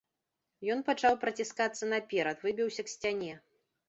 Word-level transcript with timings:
Ён 0.75 0.79
пачаў 0.87 1.13
праціскацца 1.25 1.89
наперад, 1.91 2.37
выбіўся 2.47 2.81
к 2.89 2.93
сцяне. 2.95 3.29